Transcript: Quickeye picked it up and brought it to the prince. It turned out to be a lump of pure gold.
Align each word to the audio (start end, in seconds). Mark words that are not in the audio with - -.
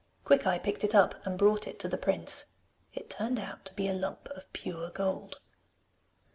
Quickeye 0.23 0.57
picked 0.57 0.83
it 0.83 0.95
up 0.95 1.23
and 1.27 1.37
brought 1.37 1.67
it 1.67 1.77
to 1.77 1.87
the 1.87 1.95
prince. 1.95 2.45
It 2.91 3.07
turned 3.07 3.39
out 3.39 3.65
to 3.65 3.75
be 3.75 3.87
a 3.87 3.93
lump 3.93 4.29
of 4.31 4.51
pure 4.51 4.89
gold. 4.89 5.37